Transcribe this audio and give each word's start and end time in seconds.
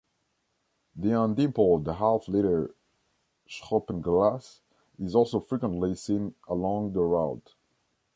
The 0.95 1.09
undimpled 1.11 1.85
half-litre 1.85 2.73
"Schoppenglas" 3.47 4.61
is 4.97 5.13
also 5.13 5.39
frequently 5.39 5.93
seen 5.93 6.33
along 6.47 6.93
the 6.93 7.03
route. 7.03 7.53